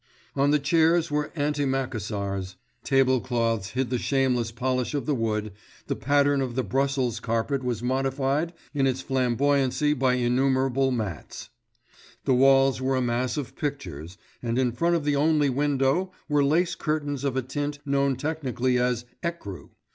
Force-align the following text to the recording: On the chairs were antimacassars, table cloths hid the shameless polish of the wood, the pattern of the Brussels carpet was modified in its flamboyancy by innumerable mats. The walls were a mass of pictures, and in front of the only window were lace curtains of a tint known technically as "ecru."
On 0.35 0.49
the 0.49 0.57
chairs 0.57 1.11
were 1.11 1.31
antimacassars, 1.35 2.55
table 2.83 3.19
cloths 3.21 3.69
hid 3.69 3.91
the 3.91 3.99
shameless 3.99 4.51
polish 4.51 4.95
of 4.95 5.05
the 5.05 5.13
wood, 5.13 5.51
the 5.85 5.95
pattern 5.95 6.41
of 6.41 6.55
the 6.55 6.63
Brussels 6.63 7.19
carpet 7.19 7.63
was 7.63 7.83
modified 7.83 8.51
in 8.73 8.87
its 8.87 9.03
flamboyancy 9.03 9.93
by 9.93 10.15
innumerable 10.15 10.89
mats. 10.89 11.49
The 12.25 12.33
walls 12.33 12.81
were 12.81 12.95
a 12.95 12.99
mass 13.01 13.37
of 13.37 13.55
pictures, 13.55 14.17
and 14.41 14.57
in 14.57 14.71
front 14.71 14.95
of 14.95 15.03
the 15.05 15.15
only 15.17 15.51
window 15.51 16.11
were 16.27 16.43
lace 16.43 16.73
curtains 16.73 17.23
of 17.23 17.37
a 17.37 17.43
tint 17.43 17.77
known 17.85 18.15
technically 18.15 18.79
as 18.79 19.05
"ecru." 19.21 19.69